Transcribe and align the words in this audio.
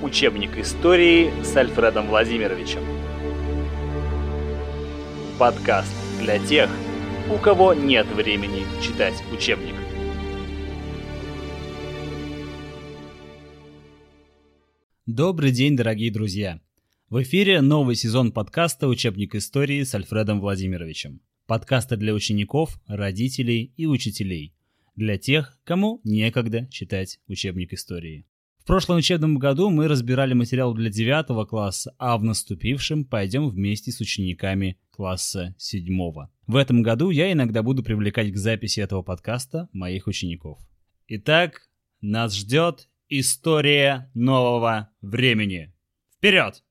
Учебник 0.00 0.56
истории 0.56 1.28
с 1.42 1.56
Альфредом 1.56 2.06
Владимировичем. 2.06 2.84
Подкаст 5.40 5.92
для 6.20 6.38
тех, 6.38 6.70
у 7.28 7.36
кого 7.36 7.74
нет 7.74 8.06
времени 8.06 8.62
читать 8.80 9.20
учебник. 9.32 9.74
Добрый 15.06 15.50
день, 15.50 15.76
дорогие 15.76 16.12
друзья! 16.12 16.60
В 17.10 17.20
эфире 17.22 17.60
новый 17.60 17.96
сезон 17.96 18.30
подкаста 18.30 18.86
«Учебник 18.86 19.34
истории» 19.34 19.82
с 19.82 19.96
Альфредом 19.96 20.40
Владимировичем. 20.40 21.22
Подкаста 21.48 21.96
для 21.96 22.14
учеников, 22.14 22.80
родителей 22.86 23.72
и 23.76 23.86
учителей. 23.86 24.54
Для 24.94 25.18
тех, 25.18 25.58
кому 25.64 26.00
некогда 26.04 26.68
читать 26.70 27.18
учебник 27.26 27.72
истории 27.72 28.28
прошлом 28.68 28.98
учебном 28.98 29.38
году 29.38 29.70
мы 29.70 29.88
разбирали 29.88 30.34
материал 30.34 30.74
для 30.74 30.90
9 30.90 31.48
класса, 31.48 31.94
а 31.98 32.18
в 32.18 32.22
наступившем 32.22 33.06
пойдем 33.06 33.48
вместе 33.48 33.90
с 33.90 33.98
учениками 33.98 34.78
класса 34.90 35.54
7. 35.56 35.88
В 36.46 36.54
этом 36.54 36.82
году 36.82 37.08
я 37.08 37.32
иногда 37.32 37.62
буду 37.62 37.82
привлекать 37.82 38.30
к 38.30 38.36
записи 38.36 38.80
этого 38.80 39.02
подкаста 39.02 39.70
моих 39.72 40.06
учеников. 40.06 40.58
Итак, 41.06 41.62
нас 42.02 42.36
ждет 42.36 42.90
история 43.08 44.10
нового 44.12 44.90
времени. 45.00 45.72
Вперед! 46.14 46.62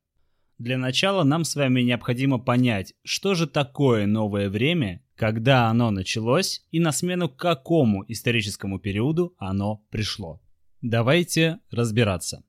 Для 0.58 0.78
начала 0.78 1.24
нам 1.24 1.42
с 1.42 1.56
вами 1.56 1.80
необходимо 1.80 2.38
понять, 2.38 2.94
что 3.02 3.34
же 3.34 3.48
такое 3.48 4.06
новое 4.06 4.48
время, 4.48 5.04
когда 5.16 5.66
оно 5.66 5.90
началось 5.90 6.64
и 6.70 6.78
на 6.78 6.92
смену 6.92 7.28
какому 7.28 8.04
историческому 8.06 8.78
периоду 8.78 9.34
оно 9.38 9.84
пришло. 9.90 10.40
Давайте 10.82 11.58
разбираться. 11.72 12.44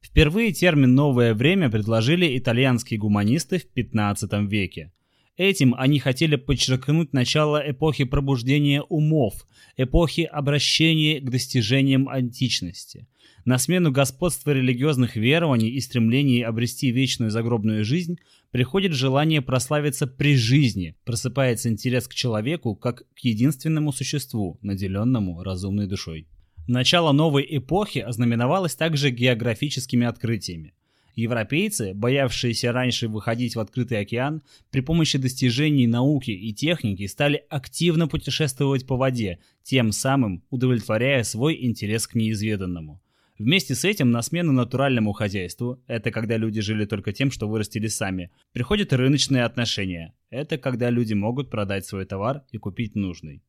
Впервые 0.00 0.52
термин 0.52 0.94
«новое 0.94 1.34
время» 1.34 1.68
предложили 1.68 2.38
итальянские 2.38 3.00
гуманисты 3.00 3.58
в 3.58 3.66
15 3.66 4.32
веке. 4.48 4.92
Этим 5.36 5.74
они 5.76 5.98
хотели 5.98 6.36
подчеркнуть 6.36 7.12
начало 7.12 7.60
эпохи 7.64 8.04
пробуждения 8.04 8.82
умов, 8.82 9.48
эпохи 9.76 10.20
обращения 10.20 11.18
к 11.18 11.28
достижениям 11.28 12.08
античности. 12.08 13.08
На 13.44 13.58
смену 13.58 13.90
господства 13.90 14.52
религиозных 14.52 15.16
верований 15.16 15.70
и 15.70 15.80
стремлений 15.80 16.42
обрести 16.42 16.92
вечную 16.92 17.32
загробную 17.32 17.84
жизнь 17.84 18.18
приходит 18.52 18.92
желание 18.92 19.42
прославиться 19.42 20.06
при 20.06 20.36
жизни, 20.36 20.94
просыпается 21.04 21.68
интерес 21.68 22.06
к 22.06 22.14
человеку 22.14 22.76
как 22.76 23.02
к 23.12 23.18
единственному 23.18 23.90
существу, 23.90 24.60
наделенному 24.62 25.42
разумной 25.42 25.88
душой. 25.88 26.28
Начало 26.68 27.10
новой 27.10 27.44
эпохи 27.48 27.98
ознаменовалось 27.98 28.76
также 28.76 29.10
географическими 29.10 30.06
открытиями. 30.06 30.74
Европейцы, 31.14 31.92
боявшиеся 31.92 32.72
раньше 32.72 33.08
выходить 33.08 33.56
в 33.56 33.60
открытый 33.60 33.98
океан, 33.98 34.42
при 34.70 34.80
помощи 34.80 35.18
достижений 35.18 35.86
науки 35.86 36.30
и 36.30 36.54
техники 36.54 37.06
стали 37.06 37.44
активно 37.50 38.06
путешествовать 38.08 38.86
по 38.86 38.96
воде, 38.96 39.40
тем 39.62 39.92
самым 39.92 40.44
удовлетворяя 40.50 41.22
свой 41.24 41.64
интерес 41.64 42.06
к 42.06 42.14
неизведанному. 42.14 43.02
Вместе 43.38 43.74
с 43.74 43.84
этим 43.84 44.12
на 44.12 44.22
смену 44.22 44.52
натуральному 44.52 45.12
хозяйству, 45.12 45.82
это 45.88 46.12
когда 46.12 46.36
люди 46.36 46.60
жили 46.60 46.84
только 46.84 47.12
тем, 47.12 47.32
что 47.32 47.48
вырастили 47.48 47.88
сами, 47.88 48.30
приходят 48.52 48.92
рыночные 48.92 49.44
отношения. 49.44 50.14
Это 50.30 50.58
когда 50.58 50.90
люди 50.90 51.12
могут 51.12 51.50
продать 51.50 51.84
свой 51.84 52.04
товар 52.04 52.44
и 52.52 52.58
купить 52.58 52.94
нужный. 52.94 53.42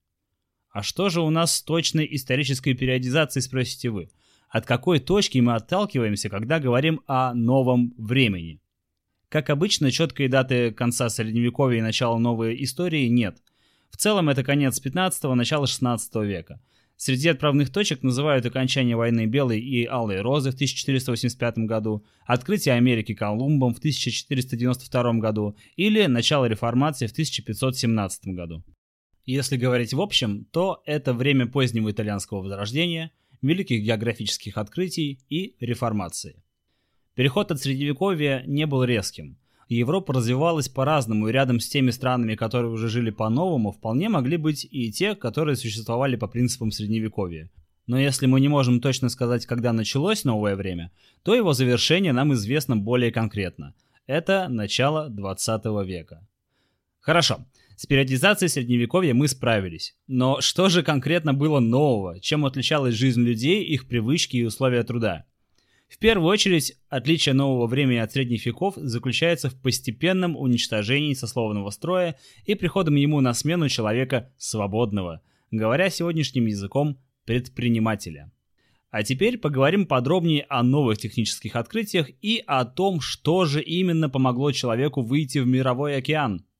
А 0.73 0.81
что 0.81 1.09
же 1.09 1.21
у 1.21 1.29
нас 1.29 1.57
с 1.57 1.61
точной 1.61 2.07
исторической 2.15 2.73
периодизацией, 2.73 3.43
спросите 3.43 3.91
вы? 3.91 4.09
От 4.49 4.65
какой 4.65 4.99
точки 4.99 5.37
мы 5.37 5.53
отталкиваемся, 5.53 6.29
когда 6.29 6.59
говорим 6.59 7.01
о 7.05 7.35
новом 7.35 7.93
времени? 7.95 8.59
Как 9.29 9.51
обычно, 9.51 9.91
четкой 9.91 10.29
даты 10.29 10.71
конца 10.71 11.09
Средневековья 11.09 11.77
и 11.77 11.83
начала 11.83 12.17
новой 12.17 12.61
истории 12.63 13.07
нет. 13.07 13.37
В 13.91 13.97
целом 13.97 14.29
это 14.29 14.43
конец 14.43 14.81
15-го, 14.83 15.35
начало 15.35 15.67
16 15.67 16.15
века. 16.15 16.59
Среди 16.97 17.29
отправных 17.29 17.71
точек 17.71 18.01
называют 18.01 18.45
окончание 18.47 18.95
войны 18.95 19.27
Белой 19.27 19.59
и 19.59 19.85
Алой 19.85 20.21
Розы 20.21 20.49
в 20.49 20.55
1485 20.55 21.59
году, 21.59 22.03
открытие 22.25 22.73
Америки 22.75 23.13
Колумбом 23.13 23.75
в 23.75 23.77
1492 23.77 25.13
году 25.13 25.55
или 25.75 26.07
начало 26.07 26.45
реформации 26.45 27.05
в 27.05 27.11
1517 27.11 28.27
году. 28.27 28.63
Если 29.25 29.55
говорить 29.55 29.93
в 29.93 30.01
общем, 30.01 30.45
то 30.51 30.81
это 30.85 31.13
время 31.13 31.47
позднего 31.47 31.89
итальянского 31.89 32.41
возрождения, 32.41 33.11
великих 33.41 33.81
географических 33.83 34.57
открытий 34.57 35.19
и 35.29 35.55
реформации. 35.61 36.43
Переход 37.15 37.51
от 37.51 37.61
средневековья 37.61 38.43
не 38.45 38.65
был 38.65 38.83
резким. 38.83 39.37
Европа 39.69 40.13
развивалась 40.13 40.67
по-разному, 40.67 41.27
и 41.27 41.31
рядом 41.31 41.59
с 41.59 41.69
теми 41.69 41.91
странами, 41.91 42.35
которые 42.35 42.71
уже 42.71 42.89
жили 42.89 43.11
по-новому, 43.11 43.71
вполне 43.71 44.09
могли 44.09 44.35
быть 44.37 44.67
и 44.69 44.91
те, 44.91 45.15
которые 45.15 45.55
существовали 45.55 46.15
по 46.17 46.27
принципам 46.27 46.71
средневековья. 46.71 47.49
Но 47.87 47.97
если 47.99 48.25
мы 48.25 48.41
не 48.41 48.49
можем 48.49 48.81
точно 48.81 49.09
сказать, 49.09 49.45
когда 49.45 49.71
началось 49.73 50.25
новое 50.25 50.55
время, 50.55 50.91
то 51.23 51.33
его 51.33 51.53
завершение 51.53 52.13
нам 52.13 52.33
известно 52.33 52.75
более 52.75 53.11
конкретно. 53.11 53.73
Это 54.05 54.47
начало 54.49 55.09
20 55.09 55.65
века. 55.85 56.27
Хорошо, 56.99 57.45
с 57.75 57.85
периодизацией 57.85 58.49
средневековья 58.49 59.13
мы 59.13 59.27
справились. 59.27 59.95
Но 60.07 60.41
что 60.41 60.69
же 60.69 60.83
конкретно 60.83 61.33
было 61.33 61.59
нового? 61.59 62.19
Чем 62.19 62.45
отличалась 62.45 62.95
жизнь 62.95 63.21
людей, 63.21 63.63
их 63.63 63.87
привычки 63.87 64.37
и 64.37 64.43
условия 64.43 64.83
труда? 64.83 65.25
В 65.89 65.97
первую 65.99 66.29
очередь, 66.29 66.75
отличие 66.89 67.33
нового 67.33 67.67
времени 67.67 67.97
от 67.97 68.11
средних 68.11 68.45
веков 68.45 68.75
заключается 68.77 69.49
в 69.49 69.59
постепенном 69.59 70.35
уничтожении 70.35 71.13
сословного 71.13 71.69
строя 71.69 72.15
и 72.45 72.55
приходом 72.55 72.95
ему 72.95 73.21
на 73.21 73.33
смену 73.33 73.69
человека 73.69 74.31
свободного, 74.37 75.21
говоря 75.51 75.89
сегодняшним 75.89 76.47
языком 76.47 76.97
предпринимателя. 77.25 78.31
А 78.89 79.03
теперь 79.03 79.37
поговорим 79.37 79.85
подробнее 79.85 80.45
о 80.49 80.63
новых 80.63 80.99
технических 80.99 81.55
открытиях 81.55 82.09
и 82.21 82.43
о 82.45 82.65
том, 82.65 82.99
что 83.01 83.45
же 83.45 83.61
именно 83.61 84.09
помогло 84.09 84.51
человеку 84.51 85.01
выйти 85.01 85.39
в 85.39 85.47
мировой 85.47 85.97
океан– 85.97 86.45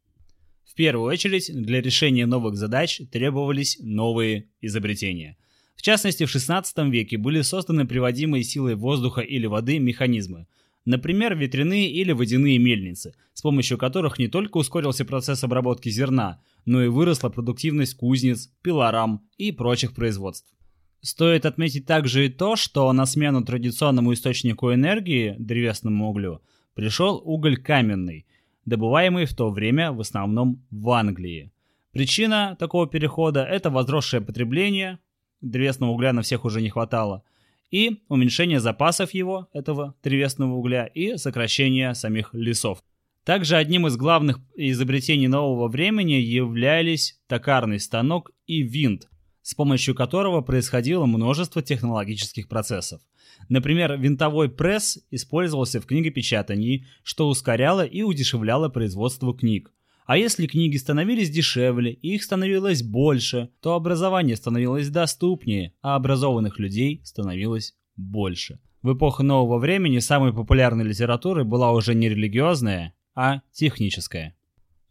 в 0.66 0.75
первую 0.75 1.12
очередь, 1.12 1.51
для 1.53 1.81
решения 1.81 2.25
новых 2.25 2.56
задач 2.56 3.01
требовались 3.12 3.78
новые 3.79 4.50
изобретения. 4.62 5.38
В 5.75 5.81
частности, 5.81 6.25
в 6.25 6.34
XVI 6.34 6.90
веке 6.90 7.18
были 7.18 7.41
созданы 7.41 7.85
приводимые 7.85 8.44
силой 8.44 8.75
воздуха 8.75 9.22
или 9.22 9.46
воды 9.46 9.79
механизмы, 9.79 10.47
например, 10.85 11.35
ветряные 11.35 11.91
или 11.91 12.12
водяные 12.12 12.57
мельницы, 12.57 13.13
с 13.34 13.41
помощью 13.41 13.78
которых 13.78 14.18
не 14.18 14.28
только 14.28 14.57
ускорился 14.57 15.06
процесс 15.06 15.44
обработки 15.44 15.90
зерна, 15.90 16.41
но 16.66 16.84
и 16.84 16.88
выросла 16.88 17.29
продуктивность 17.29 17.96
кузнец, 17.96 18.50
пилорам 18.62 19.28
и 19.38 19.52
прочих 19.52 19.94
производств. 19.94 20.53
Стоит 21.02 21.46
отметить 21.46 21.85
также 21.85 22.25
и 22.25 22.29
то, 22.29 22.56
что 22.56 22.91
на 22.94 23.06
смену 23.06 23.44
традиционному 23.44 24.13
источнику 24.13 24.73
энергии, 24.73 25.35
древесному 25.38 26.09
углю, 26.09 26.41
пришел 26.73 27.22
уголь 27.23 27.57
каменный– 27.57 28.25
добываемый 28.66 29.25
в 29.25 29.35
то 29.35 29.50
время 29.50 29.91
в 29.91 30.00
основном 30.01 30.66
в 30.72 30.90
Англии. 30.91 31.51
Причина 31.91 32.56
такого 32.59 32.88
перехода– 32.88 33.44
это 33.50 33.69
возросшее 33.69 34.22
потребление, 34.22 35.00
древесного 35.41 35.91
угля 35.91 36.13
на 36.13 36.22
всех 36.22 36.46
уже 36.46 36.62
не 36.62 36.69
хватало, 36.69 37.23
и 37.69 38.02
уменьшение 38.07 38.59
запасов 38.59 39.13
его, 39.13 39.47
этого 39.53 39.96
древесного 40.03 40.53
угля, 40.53 40.85
и 40.85 41.18
сокращение 41.18 41.94
самих 41.96 42.34
лесов. 42.34 42.84
Также 43.23 43.56
одним 43.56 43.88
из 43.88 43.96
главных 43.96 44.40
изобретений 44.56 45.28
нового 45.28 45.68
времени 45.69 46.13
являлись 46.13 47.19
токарный 47.28 47.79
станок 47.79 48.31
и 48.47 48.62
винт, 48.62 49.07
с 49.41 49.53
помощью 49.53 49.96
которого 49.96 50.41
происходило 50.41 51.05
множество 51.05 51.61
технологических 51.61 52.47
процессов. 52.47 53.02
Например, 53.49 53.97
винтовой 53.97 54.49
пресс 54.49 54.99
использовался 55.11 55.81
в 55.81 55.85
книгопечатании, 55.85 56.85
что 57.03 57.28
ускоряло 57.28 57.85
и 57.85 58.01
удешевляло 58.01 58.69
производство 58.69 59.35
книг. 59.35 59.72
А 60.05 60.17
если 60.17 60.47
книги 60.47 60.78
становились 60.78 61.29
дешевле 61.29 61.93
и 61.93 62.16
их 62.16 62.23
становилось 62.23 62.84
больше, 62.84 63.49
то 63.61 63.73
образование 63.73 64.35
становилось 64.35 64.90
доступнее, 64.90 65.73
а 65.81 65.95
образованных 65.95 66.59
людей 66.59 67.01
становилось 67.03 67.75
больше. 67.95 68.59
В 68.81 68.93
эпоху 68.95 69.23
нового 69.23 69.59
времени 69.59 69.99
самой 69.99 70.34
популярной 70.34 70.84
литературой 70.84 71.46
была 71.46 71.72
уже 71.72 71.96
не 71.96 72.09
религиозная, 72.09 72.93
а 73.16 73.41
техническая. 73.53 74.35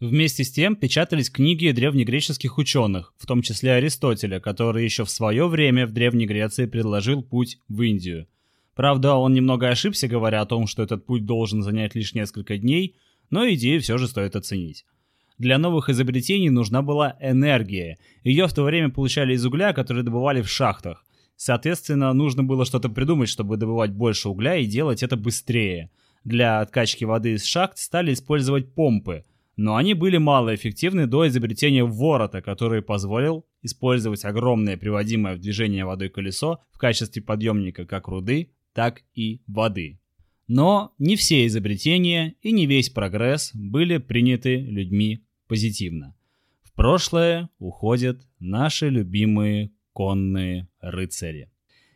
Вместе 0.01 0.45
с 0.45 0.51
тем 0.51 0.75
печатались 0.75 1.31
книги 1.31 1.71
древнегреческих 1.71 2.59
ученых, 2.59 3.15
в 3.19 3.27
том 3.27 3.43
числе 3.43 3.75
Аристотеля, 3.75 4.41
который 4.41 4.83
еще 4.83 5.05
в 5.05 5.11
свое 5.11 5.47
время 5.47 5.87
в 5.87 5.93
Древней 5.93 6.27
Греции 6.27 6.67
предложил 6.67 7.23
путь 7.23 7.59
в 7.69 7.83
Индию. 7.83 8.27
Правда, 8.75 9.15
он 9.15 9.35
немного 9.35 9.69
ошибся, 9.69 10.09
говоря 10.09 10.41
о 10.41 10.47
том, 10.47 10.67
что 10.67 10.83
этот 10.83 11.05
путь 11.05 11.27
должен 11.27 11.63
занять 11.63 11.95
лишь 11.95 12.15
несколько 12.15 12.57
дней, 12.57 12.97
но 13.31 13.49
идею 13.51 13.81
все 13.81 13.99
же 13.99 14.09
стоит 14.09 14.37
оценить. 14.37 14.85
Для 15.39 15.59
новых 15.59 15.89
изобретений 15.89 16.51
нужна 16.51 16.83
была 16.83 17.17
энергия. 17.21 17.99
Ее 18.23 18.47
в 18.47 18.55
то 18.55 18.63
время 18.63 18.91
получали 18.91 19.35
из 19.35 19.45
угля, 19.45 19.73
который 19.73 20.03
добывали 20.03 20.41
в 20.41 20.49
шахтах. 20.49 21.05
Соответственно, 21.37 22.13
нужно 22.13 22.45
было 22.45 22.65
что-то 22.65 22.89
придумать, 22.89 23.29
чтобы 23.29 23.57
добывать 23.57 23.91
больше 23.91 24.29
угля 24.29 24.57
и 24.57 24.67
делать 24.67 25.03
это 25.03 25.17
быстрее. 25.17 25.91
Для 26.25 26.61
откачки 26.61 27.05
воды 27.05 27.33
из 27.33 27.45
шахт 27.45 27.79
стали 27.79 28.13
использовать 28.13 28.75
помпы, 28.75 29.25
но 29.57 29.77
они 29.77 29.95
были 29.95 30.19
малоэффективны 30.19 31.07
до 31.07 31.27
изобретения 31.27 31.85
ворота, 31.85 32.41
который 32.41 32.81
позволил 32.81 33.45
использовать 33.63 34.25
огромное 34.25 34.77
приводимое 34.77 35.35
в 35.35 35.41
движение 35.41 35.85
водой 35.85 36.09
колесо 36.09 36.61
в 36.71 36.79
качестве 36.79 37.23
подъемника 37.23 37.85
как 37.85 38.09
руды, 38.09 38.53
так 38.73 39.03
и 39.15 39.41
воды. 39.47 39.99
Но 40.49 40.93
не 40.99 41.17
все 41.17 41.47
изобретения 41.47 42.35
и 42.43 42.53
не 42.53 42.67
весь 42.67 42.91
прогресс 42.91 43.53
были 43.55 43.99
приняты 43.99 44.57
людьми 44.57 45.25
позитивно. 45.49 46.15
В 46.63 46.73
прошлое 46.73 47.49
уходят 47.59 48.27
наши 48.39 48.89
любимые 48.89 49.71
конные 49.93 50.69
рыцари. 50.81 51.51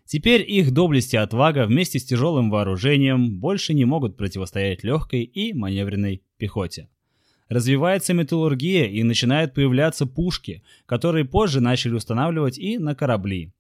Теперь 0.07 0.45
их 0.49 0.73
доблесть 0.73 1.15
и 1.15 1.17
отвага 1.17 1.67
вместе 1.67 1.99
с 1.99 2.05
тяжелым 2.05 2.49
вооружением 2.49 3.41
больше 3.41 3.75
не 3.75 3.85
могут 3.85 4.17
противостоять 4.17 4.85
легкой 4.85 5.25
и 5.25 5.53
маневренной 5.53 6.23
пехоте. 6.39 6.89
Развивается 7.49 8.15
металлургия 8.15 8.87
и 8.87 9.03
начинают 9.03 9.55
появляться 9.55 10.07
пушки, 10.07 10.63
которые 10.87 11.25
позже 11.25 11.61
начали 11.61 11.95
устанавливать 11.95 12.59
и 12.59 12.79
на 12.79 12.95
корабли. 12.95 13.53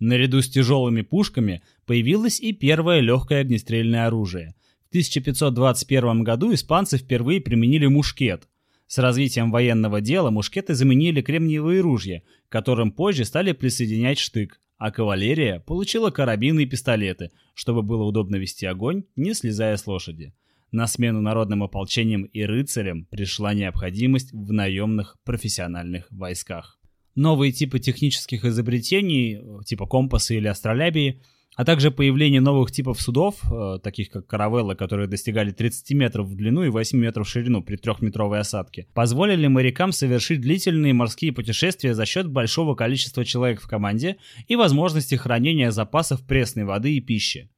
Наряду 0.00 0.40
с 0.40 0.48
тяжелыми 0.48 1.02
пушками 1.02 1.62
появилось 1.84 2.40
и 2.40 2.52
первое 2.52 3.00
легкое 3.00 3.42
огнестрельное 3.42 4.06
оружие. 4.06 4.54
В 4.86 4.88
1521 4.88 6.24
году 6.24 6.54
испанцы 6.54 6.96
впервые 6.96 7.42
применили 7.42 7.86
мушкет. 7.86 8.48
С 8.86 8.96
развитием 8.98 9.52
военного 9.52 10.00
дела 10.00 10.30
мушкеты 10.30 10.74
заменили 10.74 11.20
кремниевые 11.20 11.82
ружья, 11.82 12.22
к 12.48 12.52
которым 12.52 12.92
позже 12.92 13.26
стали 13.26 13.52
присоединять 13.52 14.18
штык, 14.18 14.58
а 14.78 14.90
кавалерия 14.90 15.60
получила 15.60 16.10
карабины 16.10 16.62
и 16.62 16.66
пистолеты, 16.66 17.30
чтобы 17.54 17.82
было 17.82 18.02
удобно 18.04 18.36
вести 18.36 18.64
огонь, 18.64 19.04
не 19.16 19.34
слезая 19.34 19.76
с 19.76 19.86
лошади. 19.86 20.32
На 20.72 20.86
смену 20.86 21.20
народным 21.20 21.62
ополчениям 21.62 22.22
и 22.22 22.42
рыцарям 22.42 23.04
пришла 23.04 23.52
необходимость 23.52 24.32
в 24.32 24.50
наемных 24.50 25.18
профессиональных 25.24 26.10
войсках 26.10 26.79
новые 27.14 27.52
типы 27.52 27.78
технических 27.78 28.44
изобретений, 28.44 29.40
типа 29.64 29.86
компаса 29.86 30.34
или 30.34 30.48
астролябии, 30.48 31.20
а 31.56 31.64
также 31.64 31.90
появление 31.90 32.40
новых 32.40 32.72
типов 32.72 33.00
судов, 33.02 33.36
э, 33.52 33.78
таких 33.82 34.08
как 34.10 34.26
каравеллы, 34.26 34.76
которые 34.76 35.08
достигали 35.08 35.50
30 35.50 35.94
метров 35.94 36.26
в 36.26 36.34
длину 36.34 36.62
и 36.62 36.68
8 36.68 36.98
метров 36.98 37.26
в 37.26 37.30
ширину 37.30 37.62
при 37.62 37.76
трехметровой 37.76 38.38
осадке, 38.38 38.86
позволили 38.94 39.46
морякам 39.46 39.92
совершить 39.92 40.40
длительные 40.40 40.94
морские 40.94 41.32
путешествия 41.32 41.94
за 41.94 42.06
счет 42.06 42.28
большого 42.28 42.74
количества 42.74 43.24
человек 43.24 43.60
в 43.60 43.68
команде 43.68 44.16
и 44.48 44.56
возможности 44.56 45.16
хранения 45.16 45.70
запасов 45.70 46.24
пресной 46.26 46.64
воды 46.64 46.96
и 46.96 47.00
пищи. 47.00 47.50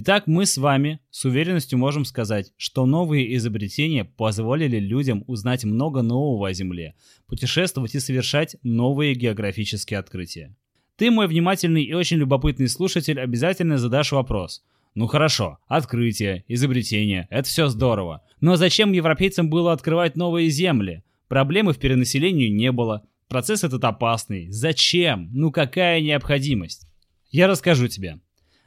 Итак, 0.00 0.28
мы 0.28 0.46
с 0.46 0.56
вами 0.56 1.00
с 1.10 1.24
уверенностью 1.24 1.76
можем 1.76 2.04
сказать, 2.04 2.52
что 2.56 2.86
новые 2.86 3.34
изобретения 3.34 4.04
позволили 4.04 4.78
людям 4.78 5.24
узнать 5.26 5.64
много 5.64 6.02
нового 6.02 6.50
о 6.50 6.52
Земле, 6.52 6.94
путешествовать 7.26 7.96
и 7.96 7.98
совершать 7.98 8.54
новые 8.62 9.16
географические 9.16 9.98
открытия. 9.98 10.54
Ты, 10.94 11.10
мой 11.10 11.26
внимательный 11.26 11.82
и 11.82 11.94
очень 11.94 12.18
любопытный 12.18 12.68
слушатель, 12.68 13.18
обязательно 13.18 13.76
задашь 13.76 14.12
вопрос. 14.12 14.62
Ну 14.94 15.08
хорошо, 15.08 15.58
открытие, 15.66 16.44
изобретение, 16.46 17.26
это 17.28 17.48
все 17.48 17.66
здорово. 17.66 18.22
Но 18.40 18.54
зачем 18.54 18.92
европейцам 18.92 19.50
было 19.50 19.72
открывать 19.72 20.14
новые 20.14 20.48
земли? 20.48 21.02
Проблемы 21.26 21.72
в 21.72 21.78
перенаселении 21.78 22.46
не 22.46 22.70
было. 22.70 23.02
Процесс 23.26 23.64
этот 23.64 23.82
опасный. 23.82 24.48
Зачем? 24.48 25.28
Ну 25.32 25.50
какая 25.50 26.00
необходимость? 26.00 26.86
Я 27.32 27.48
расскажу 27.48 27.88
тебе. 27.88 28.20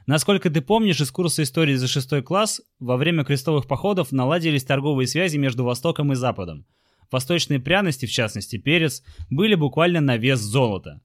Насколько 0.06 0.50
ты 0.50 0.60
помнишь 0.60 1.00
из 1.00 1.10
курса 1.10 1.42
истории 1.42 1.74
за 1.74 1.86
шестой 1.86 2.22
класс, 2.22 2.60
во 2.80 2.96
время 2.96 3.24
крестовых 3.24 3.66
походов 3.66 4.10
наладились 4.10 4.64
торговые 4.64 5.06
связи 5.06 5.36
между 5.36 5.64
Востоком 5.64 6.12
и 6.12 6.16
Западом. 6.16 6.66
Восточные 7.10 7.60
пряности, 7.60 8.06
в 8.06 8.10
частности 8.10 8.56
перец, 8.56 9.02
были 9.30 9.54
буквально 9.54 10.00
на 10.00 10.16
вес 10.16 10.40
золота. 10.40 11.00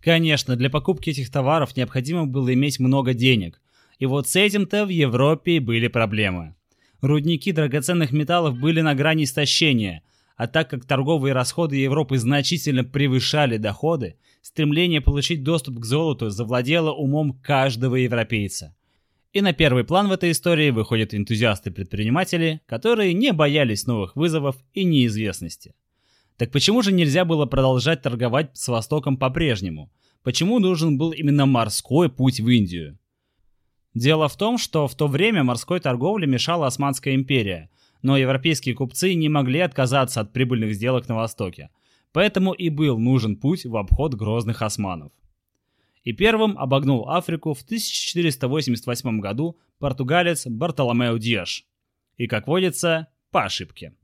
Конечно, 0.00 0.56
для 0.56 0.68
покупки 0.68 1.10
этих 1.10 1.30
товаров 1.30 1.76
необходимо 1.76 2.26
было 2.26 2.52
иметь 2.52 2.78
много 2.78 3.14
денег. 3.14 3.60
И 3.98 4.06
вот 4.06 4.28
с 4.28 4.36
этим-то 4.36 4.84
в 4.84 4.90
Европе 4.90 5.60
были 5.60 5.88
проблемы. 5.88 6.54
Рудники 7.00 7.52
драгоценных 7.52 8.12
металлов 8.12 8.58
были 8.58 8.80
на 8.80 8.94
грани 8.94 9.24
истощения– 9.24 10.02
а 10.36 10.46
так 10.46 10.68
как 10.70 10.84
торговые 10.84 11.32
расходы 11.32 11.76
Европы 11.76 12.18
значительно 12.18 12.84
превышали 12.84 13.56
доходы, 13.56 14.16
стремление 14.42 15.00
получить 15.00 15.42
доступ 15.42 15.78
к 15.78 15.84
золоту 15.84 16.30
завладело 16.30 16.92
умом 16.92 17.32
каждого 17.32 17.96
европейца. 17.96 18.74
И 19.32 19.40
на 19.40 19.52
первый 19.52 19.84
план 19.84 20.08
в 20.08 20.12
этой 20.12 20.30
истории 20.30 20.70
выходят 20.70 21.14
энтузиасты-предприниматели, 21.14 22.60
которые 22.66 23.14
не 23.14 23.32
боялись 23.32 23.86
новых 23.86 24.14
вызовов 24.16 24.56
и 24.72 24.84
неизвестности. 24.84 25.74
Так 26.36 26.50
почему 26.50 26.82
же 26.82 26.92
нельзя 26.92 27.24
было 27.24 27.46
продолжать 27.46 28.02
торговать 28.02 28.50
с 28.54 28.68
Востоком 28.68 29.16
по-прежнему? 29.16 29.90
Почему 30.22 30.58
нужен 30.58 30.98
был 30.98 31.12
именно 31.12 31.46
морской 31.46 32.08
путь 32.08 32.40
в 32.40 32.48
Индию? 32.48 32.98
Дело 33.92 34.28
в 34.28 34.36
том, 34.36 34.58
что 34.58 34.88
в 34.88 34.96
то 34.96 35.06
время 35.06 35.44
морской 35.44 35.78
торговле 35.78 36.26
мешала 36.26 36.66
Османская 36.66 37.14
империя– 37.14 37.70
но 38.04 38.18
европейские 38.18 38.74
купцы 38.74 39.14
не 39.14 39.30
могли 39.30 39.60
отказаться 39.60 40.20
от 40.20 40.32
прибыльных 40.32 40.74
сделок 40.74 41.08
на 41.08 41.16
Востоке. 41.16 41.70
Поэтому 42.12 42.52
и 42.52 42.68
был 42.68 42.98
нужен 42.98 43.36
путь 43.36 43.64
в 43.64 43.76
обход 43.76 44.14
грозных 44.14 44.60
османов. 44.60 45.10
И 46.04 46.12
первым 46.12 46.56
обогнул 46.58 47.08
Африку 47.08 47.54
в 47.54 47.62
1488 47.62 49.20
году 49.20 49.58
португалец 49.78 50.46
Бартоломео 50.46 51.16
Диаш. 51.16 51.64
И, 52.18 52.26
как 52.26 52.46
водится, 52.46 53.08
по 53.30 53.44
ошибке. 53.44 53.94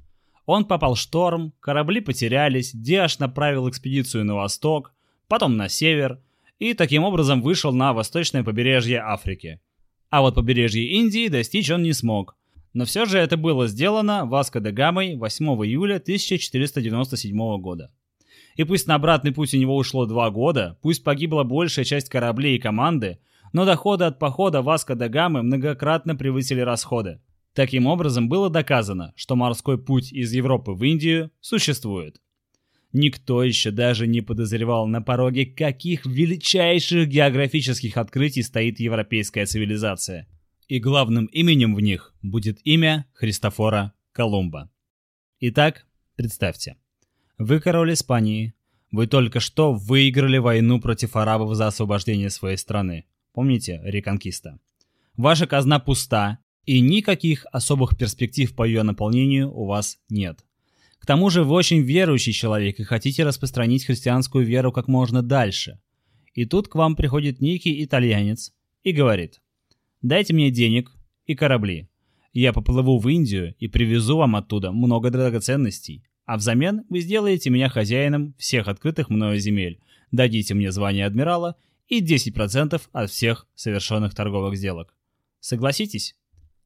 Он 0.47 0.65
попал 0.65 0.95
в 0.95 0.99
шторм, 0.99 1.53
корабли 1.61 2.01
потерялись, 2.01 2.73
Диаш 2.73 3.19
направил 3.19 3.69
экспедицию 3.69 4.25
на 4.25 4.35
восток, 4.35 4.95
потом 5.29 5.59
на 5.59 5.69
север, 5.69 6.23
и 6.59 6.73
таким 6.73 7.05
образом 7.05 7.43
вышел 7.43 7.73
на 7.73 7.93
восточное 7.93 8.45
побережье 8.45 9.01
Африки. 9.01 9.61
А 10.09 10.23
вот 10.23 10.37
побережье 10.37 10.87
Индии 10.89 11.29
достичь 11.29 11.71
он 11.71 11.83
не 11.83 11.93
смог, 11.93 12.35
но 12.73 12.85
все 12.85 13.05
же 13.05 13.19
это 13.19 13.37
было 13.37 13.67
сделано 13.67 14.27
Васко 14.27 14.61
де 14.61 14.71
Гамой 14.71 15.17
8 15.17 15.47
июля 15.65 15.97
1497 15.97 17.61
года. 17.61 17.91
И 18.57 18.65
пусть 18.65 18.87
на 18.87 18.95
обратный 18.95 19.33
путь 19.33 19.55
у 19.55 19.57
него 19.57 19.77
ушло 19.77 20.07
два 20.07 20.31
года, 20.31 20.79
пусть 20.83 21.03
погибла 21.03 21.45
большая 21.45 21.85
часть 21.85 22.09
кораблей 22.09 22.57
и 22.57 22.61
команды, 22.61 23.19
но 23.53 23.65
доходы 23.65 24.05
от 24.05 24.19
похода 24.19 24.63
Васко 24.63 24.95
де 24.95 25.09
Гамы 25.09 25.43
многократно 25.43 26.15
превысили 26.15 26.61
расходы. 26.61 27.21
Таким 27.55 27.87
образом, 27.87 28.29
было 28.29 28.49
доказано, 28.49 29.13
что 29.17 29.35
морской 29.35 29.77
путь 29.77 30.13
из 30.13 30.33
Европы 30.33 30.71
в 30.71 30.85
Индию 30.85 31.33
существует. 31.41 32.21
Никто 32.93 33.43
еще 33.43 33.73
даже 33.73 34.07
не 34.07 34.21
подозревал 34.21 34.87
на 34.87 35.01
пороге, 35.03 35.47
каких 35.47 36.07
величайших 36.07 37.09
географических 37.09 37.97
открытий 37.97 38.43
стоит 38.43 38.79
европейская 38.79 39.47
цивилизация– 39.47 40.29
и 40.71 40.79
главным 40.79 41.27
именем 41.27 41.75
в 41.75 41.81
них 41.81 42.15
будет 42.23 42.61
имя 42.63 43.05
Христофора 43.13 43.93
Колумба. 44.13 44.71
Итак, 45.41 45.85
представьте, 46.15 46.77
вы 47.39 47.59
король 47.59 47.93
Испании, 47.93 48.55
вы 48.93 49.09
только 49.09 49.41
что 49.41 49.73
выиграли 49.73 50.39
войну 50.39 50.81
против 50.81 51.17
арабов 51.17 51.57
за 51.57 51.67
освобождение 51.67 52.31
своей 52.31 52.57
страны. 52.57 53.07
Помните, 53.33 53.81
реконкиста? 53.83 54.61
Ваша 55.17 55.49
казна 55.49 55.81
пуста, 55.81 56.39
и 56.67 56.81
никаких 56.81 57.47
особых 57.51 57.99
перспектив 57.99 58.55
по 58.55 58.65
ее 58.65 58.85
наполнению 58.85 59.53
у 59.53 59.67
вас 59.67 59.99
нет. 60.09 60.45
К 61.01 61.07
тому 61.07 61.31
же 61.31 61.43
вы 61.43 61.53
очень 61.57 61.81
верующий 61.81 62.33
человек 62.33 62.79
и 62.79 62.85
хотите 62.85 63.25
распространить 63.25 63.87
христианскую 63.87 64.47
веру 64.47 64.71
как 64.71 64.87
можно 64.87 65.21
дальше. 65.21 65.81
И 66.33 66.45
тут 66.45 66.69
к 66.69 66.77
вам 66.77 66.95
приходит 66.95 67.41
некий 67.41 67.83
итальянец 67.83 68.53
и 68.85 68.93
говорит– 68.93 69.41
Дайте 70.03 70.33
мне 70.33 70.51
денег 70.51 70.93
и 71.27 71.35
корабли. 71.35 71.89
Я 72.33 72.53
поплыву 72.53 72.99
в 72.99 73.09
Индию 73.09 73.55
и 73.59 73.69
привезу 73.69 74.17
вам 74.17 74.37
оттуда 74.37 74.73
много 74.73 75.11
драгоценностей. 75.11 76.05
А 76.25 76.37
взамен 76.37 76.85
вы 76.89 77.01
сделаете 77.01 77.51
меня 77.51 77.69
хозяином 77.69 78.35
всех 78.39 78.69
открытых 78.69 79.11
мною 79.11 79.39
земель, 79.39 79.81
дадите 80.13 80.55
мне 80.55 80.71
звание 80.71 81.07
адмирала 81.07 81.57
и 81.89 82.01
10% 82.01 82.81
от 82.93 83.11
всех 83.11 83.47
совершенных 83.55 84.15
торговых 84.15 84.57
сделок. 84.57 84.95
Согласитесь? 85.41 86.15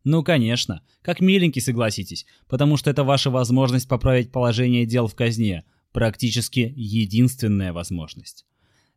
Ну, 0.04 0.22
конечно, 0.22 0.82
как 1.00 1.20
миленький 1.20 1.62
согласитесь, 1.62 2.26
потому 2.46 2.76
что 2.76 2.90
это 2.90 3.04
ваша 3.04 3.30
возможность 3.30 3.88
поправить 3.88 4.30
положение 4.30 4.84
дел 4.84 5.06
в 5.06 5.14
казне, 5.14 5.64
практически 5.92 6.72
единственная 6.76 7.72
возможность. 7.72 8.44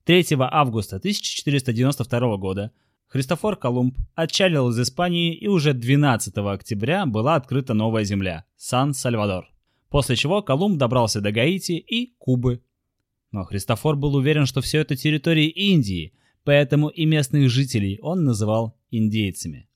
3 0.04 0.26
августа 0.40 0.98
1492 0.98 2.38
года 2.38 2.72
Христофор 3.08 3.56
Колумб 3.56 3.98
отчалил 4.16 4.70
из 4.70 4.80
Испании 4.82 5.34
и 5.34 5.48
уже 5.48 5.74
12 5.74 6.38
октября 6.38 7.06
была 7.06 7.36
открыта 7.36 7.74
новая 7.74 8.04
земля– 8.04 8.44
Сан-Сальвадор. 8.58 9.50
После 9.90 10.18
чего 10.18 10.42
Колумб 10.42 10.78
добрался 10.78 11.22
до 11.22 11.32
Гаити 11.32 11.74
и 11.74 12.16
Кубы. 12.18 12.62
Но 13.32 13.46
Христофор 13.46 13.96
был 13.96 14.16
уверен, 14.16 14.46
что 14.46 14.60
все 14.60 14.80
это 14.80 14.98
территории 14.98 15.48
Индии, 15.48 16.14
поэтому 16.44 16.90
и 16.90 17.06
местных 17.06 17.50
жителей 17.50 17.98
он 18.02 18.26
называл 18.26 18.78
индейцами. 18.92 19.70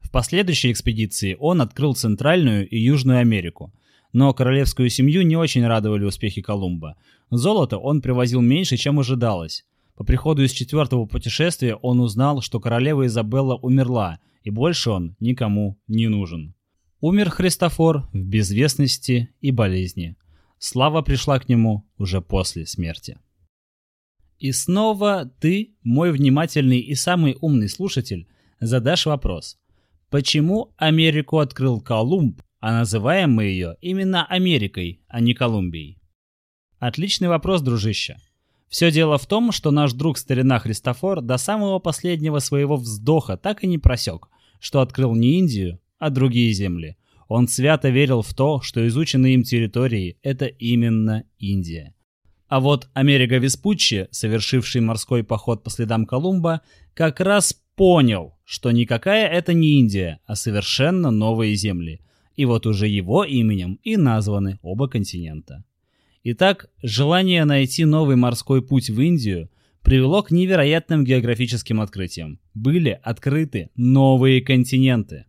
В 0.00 0.10
последующей 0.10 0.72
экспедиции 0.72 1.36
он 1.38 1.60
открыл 1.60 1.94
Центральную 1.94 2.68
и 2.68 2.78
Южную 2.78 3.20
Америку, 3.20 3.72
но 4.12 4.34
королевскую 4.34 4.90
семью 4.90 5.22
не 5.22 5.36
очень 5.36 5.64
радовали 5.64 6.04
успехи 6.04 6.42
Колумба. 6.42 6.96
Золото 7.30 7.78
он 7.78 8.02
привозил 8.02 8.40
меньше, 8.40 8.76
чем 8.76 8.98
ожидалось. 8.98 9.64
По 9.96 10.04
приходу 10.04 10.42
из 10.42 10.52
четвертого 10.52 11.06
путешествия 11.06 11.74
он 11.74 12.00
узнал, 12.00 12.42
что 12.42 12.60
королева 12.60 13.06
Изабелла 13.06 13.56
умерла, 13.56 14.20
и 14.42 14.50
больше 14.50 14.90
он 14.90 15.16
никому 15.20 15.80
не 15.88 16.08
нужен. 16.08 16.54
Умер 17.00 17.30
Христофор 17.30 18.08
в 18.12 18.18
безвестности 18.18 19.30
и 19.40 19.50
болезни. 19.50 20.16
Слава 20.58 21.02
пришла 21.02 21.38
к 21.38 21.48
нему 21.48 21.88
уже 21.96 22.20
после 22.20 22.66
смерти. 22.66 23.18
И 24.38 24.52
снова 24.52 25.30
ты, 25.40 25.76
мой 25.82 26.12
внимательный 26.12 26.80
и 26.80 26.94
самый 26.94 27.36
умный 27.40 27.68
слушатель, 27.68 28.28
задашь 28.60 29.06
вопрос. 29.06 29.58
Почему 30.10 30.74
Америку 30.76 31.38
открыл 31.38 31.80
Колумб, 31.80 32.42
а 32.60 32.72
называем 32.72 33.32
мы 33.32 33.44
ее 33.44 33.76
именно 33.80 34.26
Америкой, 34.26 35.00
а 35.08 35.20
не 35.20 35.32
Колумбией? 35.32 35.98
Отличный 36.78 37.28
вопрос, 37.28 37.62
дружище. 37.62 38.18
Все 38.68 38.90
дело 38.90 39.16
в 39.16 39.26
том, 39.26 39.52
что 39.52 39.70
наш 39.70 39.92
друг 39.92 40.18
старина 40.18 40.58
Христофор 40.58 41.20
до 41.20 41.36
самого 41.38 41.78
последнего 41.78 42.40
своего 42.40 42.76
вздоха 42.76 43.36
так 43.36 43.62
и 43.62 43.66
не 43.66 43.78
просек, 43.78 44.28
что 44.60 44.80
открыл 44.80 45.14
не 45.14 45.38
Индию, 45.38 45.80
а 45.98 46.10
другие 46.10 46.52
земли. 46.52 46.96
Он 47.28 47.48
свято 47.48 47.88
верил 47.88 48.22
в 48.22 48.34
то, 48.34 48.60
что 48.60 48.86
изученные 48.86 49.34
им 49.34 49.42
территории– 49.42 50.18
это 50.22 50.46
именно 50.46 51.24
Индия. 51.38 51.94
А 52.48 52.60
вот 52.60 52.88
Америка 52.94 53.38
Веспуччи, 53.38 54.06
совершивший 54.12 54.80
морской 54.80 55.24
поход 55.24 55.64
по 55.64 55.70
следам 55.70 56.06
Колумба, 56.06 56.60
как 56.94 57.20
раз 57.20 57.60
понял, 57.74 58.34
что 58.44 58.70
никакая 58.70 59.26
это 59.26 59.52
не 59.52 59.80
Индия, 59.80 60.20
а 60.26 60.36
совершенно 60.36 61.10
новые 61.10 61.56
земли. 61.56 62.00
И 62.36 62.44
вот 62.44 62.66
уже 62.66 62.86
его 62.86 63.24
именем 63.24 63.80
и 63.82 63.96
названы 63.96 64.58
оба 64.62 64.88
континента. 64.88 65.64
Итак, 66.28 66.66
желание 66.82 67.44
найти 67.44 67.84
новый 67.84 68.16
морской 68.16 68.60
путь 68.60 68.90
в 68.90 69.00
Индию 69.00 69.48
привело 69.82 70.24
к 70.24 70.32
невероятным 70.32 71.04
географическим 71.04 71.80
открытиям. 71.80 72.40
Были 72.52 72.98
открыты 73.00 73.70
новые 73.76 74.40
континенты. 74.40 75.26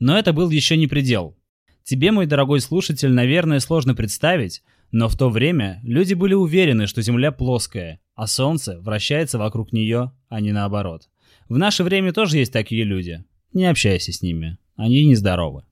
Но 0.00 0.18
это 0.18 0.32
был 0.32 0.50
еще 0.50 0.76
не 0.76 0.88
предел. 0.88 1.38
Тебе, 1.84 2.10
мой 2.10 2.26
дорогой 2.26 2.58
слушатель, 2.58 3.12
наверное, 3.12 3.60
сложно 3.60 3.94
представить, 3.94 4.64
но 4.90 5.08
в 5.08 5.16
то 5.16 5.30
время 5.30 5.78
люди 5.84 6.14
были 6.14 6.34
уверены, 6.34 6.88
что 6.88 7.02
Земля 7.02 7.30
плоская, 7.30 8.00
а 8.16 8.26
Солнце 8.26 8.80
вращается 8.80 9.38
вокруг 9.38 9.72
нее, 9.72 10.10
а 10.28 10.40
не 10.40 10.50
наоборот. 10.50 11.08
В 11.48 11.56
наше 11.56 11.84
время 11.84 12.12
тоже 12.12 12.38
есть 12.38 12.52
такие 12.52 12.82
люди. 12.82 13.24
Не 13.52 13.66
общайся 13.66 14.10
с 14.10 14.22
ними, 14.22 14.58
они 14.74 15.04
нездоровы. 15.04 15.62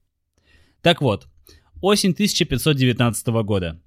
Так 0.81 1.01
вот, 1.01 1.27
осень 1.81 2.11
1519 2.11 3.27
года. 3.43 3.81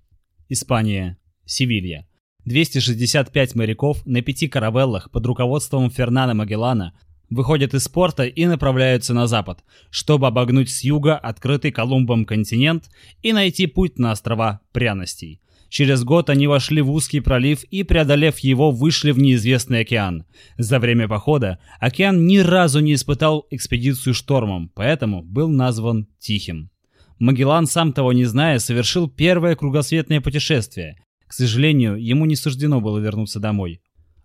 Испания, 0.49 1.17
Севилья. 1.47 2.07
265 2.45 3.55
моряков 3.55 4.05
на 4.05 4.21
пяти 4.21 4.47
каравеллах 4.47 5.11
под 5.11 5.25
руководством 5.25 5.91
Фернана 5.91 6.35
Магеллана 6.35 6.93
выходят 7.31 7.73
из 7.73 7.89
порта 7.89 8.25
и 8.25 8.45
направляются 8.45 9.15
на 9.15 9.27
запад, 9.27 9.65
чтобы 9.89 10.27
обогнуть 10.27 10.69
с 10.69 10.85
юга 10.85 11.17
открытый 11.17 11.73
Колумбом 11.73 12.27
континент 12.27 12.91
и 13.23 13.33
найти 13.33 13.67
путь 13.67 13.99
на 13.99 14.13
острова 14.13 14.61
пряностей. 14.73 15.41
Через 15.71 16.05
год 16.05 16.29
они 16.29 16.47
вошли 16.47 16.83
в 16.83 16.91
узкий 16.91 17.21
пролив 17.21 17.65
и, 17.65 17.83
преодолев 17.83 18.39
его, 18.41 18.71
вышли 18.71 19.13
в 19.13 19.19
неизвестный 19.19 19.81
океан. 19.81 20.27
За 20.59 20.79
время 20.79 21.09
похода 21.09 21.59
океан 21.81 22.27
ни 22.27 22.39
разу 22.39 22.81
не 22.81 22.93
испытал 22.93 23.47
экспедицию 23.51 24.13
штормом, 24.13 24.71
поэтому 24.75 25.23
был 25.23 25.49
назван 25.49 26.07
Тихим. 26.19 26.71
Магеллан, 27.19 27.67
сам 27.67 27.93
того 27.93 28.13
не 28.13 28.25
зная, 28.25 28.59
совершил 28.59 29.09
первое 29.09 29.57
кругосветное 29.57 30.21
путешествие. 30.21 30.99
К 31.27 31.33
сожалению, 31.33 31.97
ему 31.97 32.27
не 32.27 32.37
суждено 32.37 32.81
было 32.81 32.99
вернуться 32.99 33.41
домой. 33.41 33.81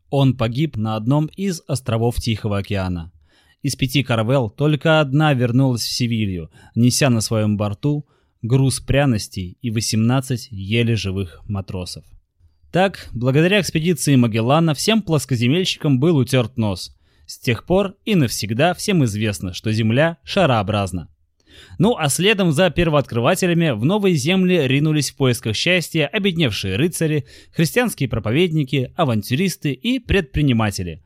Он 0.10 0.36
погиб 0.36 0.76
на 0.76 0.96
одном 0.96 1.28
из 1.28 1.62
островов 1.68 2.18
Тихого 2.18 2.58
океана. 2.58 3.12
Из 3.62 3.76
пяти 3.76 4.04
каравелл 4.04 4.50
только 4.50 5.00
одна 5.02 5.34
вернулась 5.34 5.84
в 5.84 5.92
Севилью, 5.92 6.50
неся 6.76 7.10
на 7.10 7.22
своем 7.22 7.58
борту 7.58 8.08
груз 8.42 8.80
пряностей 8.80 9.58
и 9.62 9.70
18 9.70 10.48
еле 10.52 10.96
живых 10.96 11.42
матросов. 11.48 12.06
Так, 12.72 13.10
благодаря 13.12 13.60
экспедиции 13.60 14.16
Магеллана 14.16 14.74
всем 14.74 15.02
плоскоземельщикам 15.02 16.00
был 16.00 16.18
утерт 16.18 16.58
нос. 16.58 16.96
С 17.26 17.38
тех 17.38 17.66
пор 17.66 17.96
и 18.06 18.16
навсегда 18.16 18.74
всем 18.74 19.04
известно, 19.06 19.54
что 19.54 19.72
Земля 19.72 20.18
шарообразна. 20.24 21.10
Ну 21.78 21.96
а 21.98 22.10
следом 22.10 22.52
за 22.52 22.70
первооткрывателями 22.70 23.72
в 23.72 23.86
новые 23.86 24.16
земли 24.16 24.68
ринулись 24.68 25.12
в 25.12 25.16
поисках 25.16 25.56
счастья 25.56 26.08
обедневшие 26.08 26.76
рыцари, 26.76 27.26
христианские 27.52 28.10
проповедники, 28.10 28.94
авантюристы 28.96 29.72
и 29.72 30.00
предприниматели. 30.00 31.02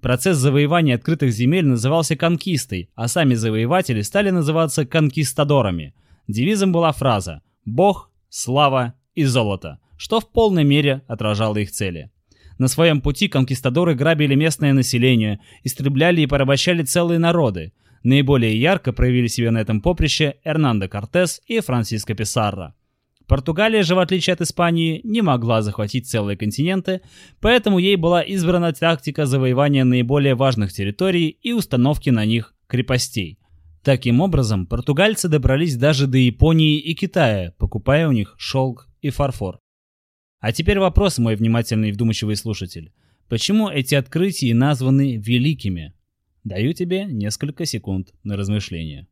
Процесс 0.00 0.36
завоевания 0.36 0.94
открытых 0.94 1.32
земель 1.32 1.66
назывался 1.66 2.14
конкистой, 2.14 2.90
а 2.94 3.08
сами 3.08 3.34
завоеватели 3.34 4.02
стали 4.02 4.30
называться 4.30 4.86
конкистадорами. 4.86 5.94
Девизом 6.28 6.72
была 6.72 6.92
фраза 6.92 7.42
«Бог, 7.64 8.10
слава 8.28 8.94
и 9.14 9.24
золото», 9.24 9.78
что 9.96 10.20
в 10.20 10.30
полной 10.30 10.64
мере 10.64 11.02
отражало 11.08 11.56
их 11.56 11.72
цели. 11.72 12.10
На 12.58 12.68
своем 12.68 13.00
пути 13.00 13.28
конкистадоры 13.28 13.94
грабили 13.94 14.34
местное 14.34 14.72
население, 14.72 15.40
истребляли 15.64 16.20
и 16.20 16.26
порабощали 16.26 16.82
целые 16.82 17.18
народы– 17.18 17.72
Наиболее 18.08 18.58
ярко 18.58 18.94
проявили 18.94 19.26
себя 19.26 19.50
на 19.50 19.58
этом 19.58 19.82
поприще 19.82 20.36
Эрнандо 20.42 20.88
Кортес 20.88 21.42
и 21.46 21.60
Франциско 21.60 22.14
Писарро. 22.14 22.74
Португалия 23.26 23.82
же, 23.82 23.94
в 23.94 23.98
отличие 23.98 24.32
от 24.32 24.40
Испании, 24.40 25.02
не 25.04 25.20
могла 25.20 25.60
захватить 25.60 26.08
целые 26.08 26.38
континенты, 26.38 27.02
поэтому 27.38 27.78
ей 27.78 27.96
была 27.96 28.22
избрана 28.22 28.72
тактика 28.72 29.26
завоевания 29.26 29.84
наиболее 29.84 30.34
важных 30.36 30.72
территорий 30.72 31.28
и 31.28 31.52
установки 31.52 32.08
на 32.08 32.24
них 32.24 32.54
крепостей. 32.66 33.38
Таким 33.84 34.22
образом, 34.22 34.66
португальцы 34.66 35.28
добрались 35.28 35.76
даже 35.76 36.06
до 36.06 36.16
Японии 36.16 36.78
и 36.78 36.94
Китая, 36.94 37.52
покупая 37.58 38.08
у 38.08 38.12
них 38.12 38.36
шелк 38.38 38.88
и 39.02 39.10
фарфор. 39.10 39.58
А 40.40 40.52
теперь 40.52 40.78
вопрос, 40.78 41.18
мой 41.18 41.36
внимательный 41.36 41.90
и 41.90 41.92
вдумчивый 41.92 42.36
слушатель. 42.36 42.90
Почему 43.28 43.68
эти 43.68 43.94
открытия 43.94 44.54
названы 44.54 45.18
великими? 45.18 45.92
Даю 46.48 46.72
тебе 46.72 47.04
несколько 47.04 47.66
секунд 47.66 48.14
на 48.24 48.34
размышление. 48.34 49.06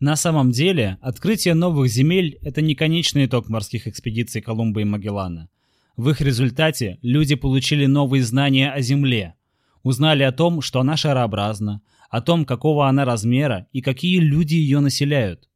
На 0.00 0.16
самом 0.16 0.52
деле, 0.52 0.96
открытие 1.02 1.52
новых 1.52 1.90
земель– 1.90 2.38
это 2.40 2.62
не 2.62 2.74
конечный 2.74 3.26
итог 3.26 3.50
морских 3.50 3.86
экспедиций 3.86 4.40
Колумба 4.40 4.80
и 4.80 4.84
Магеллана. 4.84 5.50
В 5.98 6.08
их 6.08 6.22
результате 6.22 6.98
люди 7.02 7.34
получили 7.34 7.84
новые 7.84 8.22
знания 8.22 8.72
о 8.72 8.80
Земле, 8.80 9.34
узнали 9.82 10.22
о 10.22 10.32
том, 10.32 10.62
что 10.62 10.80
она 10.80 10.96
шарообразна, 10.96 11.82
о 12.08 12.22
том, 12.22 12.46
какого 12.46 12.88
она 12.88 13.04
размера 13.04 13.66
и 13.70 13.82
какие 13.82 14.18
люди 14.18 14.54
ее 14.54 14.80
населяют. 14.80 15.46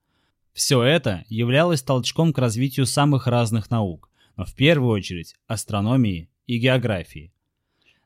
Все 0.52 0.83
это 0.83 1.25
являлось 1.28 1.80
толчком 1.80 2.35
к 2.35 2.38
развитию 2.38 2.85
самых 2.85 3.26
разных 3.26 3.71
наук, 3.71 4.11
но 4.37 4.45
в 4.45 4.54
первую 4.54 4.90
очередь 4.90 5.35
астрономии 5.47 6.28
и 6.47 6.59
географии. 6.59 7.33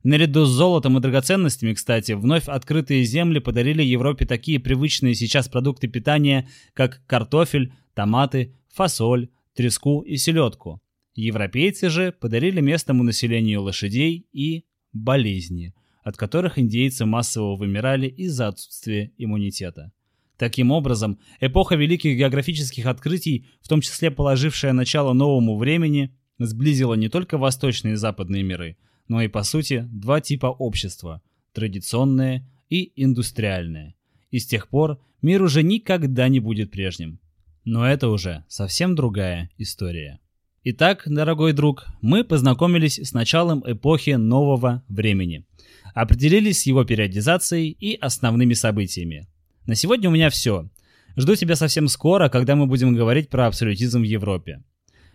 Наряду 0.02 0.47
с 0.47 0.50
золотом 0.50 0.97
и 0.97 1.00
драгоценностями, 1.00 1.75
кстати, 1.75 2.12
вновь 2.12 2.49
открытые 2.49 3.04
земли 3.04 3.38
подарили 3.38 3.83
Европе 3.83 4.25
такие 4.25 4.59
привычные 4.59 5.14
сейчас 5.14 5.49
продукты 5.49 5.88
питания, 5.88 6.49
как 6.73 7.02
картофель, 7.07 7.75
томаты, 7.92 8.57
фасоль, 8.73 9.28
треску 9.54 10.00
и 10.00 10.16
селедку. 10.16 10.80
Европейцы 11.14 11.90
же 11.90 12.12
подарили 12.12 12.62
местному 12.62 13.02
населению 13.02 13.61
лошадей 13.61 14.26
и 14.33 14.64
болезни, 14.95 15.75
от 16.02 16.16
которых 16.16 16.59
индейцы 16.59 17.04
массово 17.04 17.57
вымирали 17.57 18.07
из-за 18.07 18.49
отсутствия 18.49 19.12
иммунитета. 19.19 19.92
Таким 20.38 20.71
образом, 20.71 21.19
эпоха 21.40 21.75
великих 21.75 22.16
географических 22.16 22.87
открытий, 22.87 23.49
в 23.61 23.69
том 23.69 23.83
числе 23.83 24.11
положившая 24.11 24.73
начало 24.73 25.12
новому 25.12 25.59
времени, 25.59 26.16
сблизила 26.38 26.95
не 26.95 27.11
только 27.11 27.37
восточные 27.37 27.95
и 27.95 27.97
западные 27.97 28.42
миры– 28.42 28.78
но 29.11 29.21
и 29.21 29.26
по 29.26 29.43
сути 29.43 29.88
два 29.90 30.21
типа 30.21 30.47
общества– 30.47 31.21
традиционное 31.52 32.49
и 32.69 32.93
индустриальное. 32.95 33.97
И 34.31 34.38
с 34.38 34.47
тех 34.47 34.69
пор 34.69 35.00
мир 35.21 35.43
уже 35.43 35.64
никогда 35.64 36.29
не 36.29 36.38
будет 36.38 36.71
прежним. 36.71 37.19
Но 37.64 37.85
это 37.85 38.09
уже 38.09 38.45
совсем 38.47 38.95
другая 38.95 39.50
история. 39.59 40.21
Итак, 40.62 41.02
дорогой 41.07 41.52
друг, 41.55 41.87
мы 42.00 42.23
познакомились 42.23 43.00
с 43.00 43.12
началом 43.12 43.64
эпохи 43.67 44.11
нового 44.11 44.85
времени. 44.88 45.45
Определились 45.93 46.61
с 46.61 46.67
его 46.67 46.85
периодизацией 46.85 47.76
и 47.81 47.97
основными 47.97 48.55
событиями. 48.55 49.26
На 49.67 49.75
сегодня 49.75 50.09
у 50.09 50.12
меня 50.12 50.31
все. 50.31 50.69
Жду 51.17 51.35
тебя 51.35 51.57
совсем 51.57 51.88
скоро, 51.88 52.29
когда 52.29 52.55
мы 52.55 52.69
будем 52.69 52.95
говорить 52.95 53.29
про 53.29 53.49
абсолютизм 53.49 54.02
в 54.02 54.05
Европе. 54.05 54.62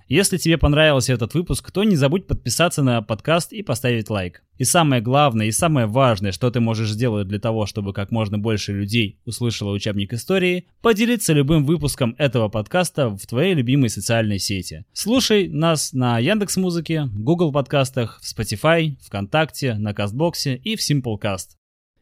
Если 0.07 0.37
тебе 0.37 0.59
понравился 0.59 1.13
этот 1.13 1.33
выпуск, 1.33 1.71
то 1.71 1.83
не 1.83 1.95
забудь 1.95 2.27
подписаться 2.27 2.83
на 2.83 3.01
подкаст 3.01 3.51
и 3.51 3.63
поставить 3.63 4.11
лайк. 4.11 4.43
И 4.59 4.63
самое 4.63 5.01
главное 5.01 5.47
и 5.47 5.51
самое 5.51 5.87
важное, 5.87 6.31
что 6.31 6.51
ты 6.51 6.59
можешь 6.59 6.91
сделать 6.91 7.27
для 7.27 7.39
того, 7.39 7.65
чтобы 7.65 7.91
как 7.91 8.11
можно 8.11 8.37
больше 8.37 8.71
людей 8.71 9.19
услышало 9.25 9.71
учебник 9.71 10.13
истории, 10.13 10.67
поделиться 10.81 11.33
любым 11.33 11.65
выпуском 11.65 12.13
этого 12.19 12.49
подкаста 12.49 13.09
в 13.09 13.25
твоей 13.25 13.55
любимой 13.55 13.89
социальной 13.89 14.37
сети. 14.37 14.85
Слушай 14.93 15.47
нас 15.49 15.91
на 15.91 16.19
Яндекс 16.19 16.57
Музыке, 16.57 17.09
Google 17.11 17.51
подкастах, 17.51 18.21
в 18.21 18.31
Spotify, 18.31 18.97
ВКонтакте, 19.07 19.73
на 19.73 19.95
Кастбоксе 19.95 20.55
и 20.55 20.75
в 20.75 20.81
Simplecast. 20.81 21.55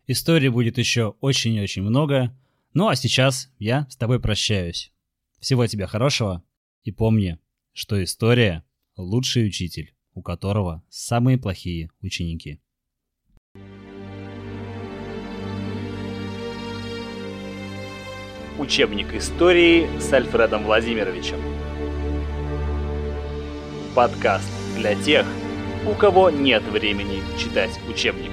Истории 0.07 0.49
будет 0.49 0.77
еще 0.77 1.15
очень-очень 1.21 1.83
много. 1.83 2.37
Ну 2.73 2.89
а 2.89 2.97
сейчас 2.97 3.49
я 3.59 3.87
с 3.89 3.95
тобой 3.95 4.19
прощаюсь. 4.19 4.91
Всего 5.39 5.65
тебе 5.67 5.87
хорошего 5.87 6.43
и 6.83 6.91
помни, 6.91 7.39
что 7.73 8.01
история– 8.03 8.63
лучший 8.97 9.47
учитель, 9.47 9.95
у 10.13 10.21
которого 10.21 10.83
самые 10.89 11.39
плохие 11.39 11.89
ученики. 12.01 12.61
Учебник 18.59 19.11
истории 19.15 19.87
с 19.99 20.13
Альфредом 20.13 20.65
Владимировичем. 20.65 21.39
Подкаст 23.95 24.51
для 24.77 24.93
тех, 25.03 25.25
у 25.87 25.95
кого 25.95 26.29
нет 26.29 26.61
времени 26.63 27.23
читать 27.39 27.79
учебник. 27.89 28.32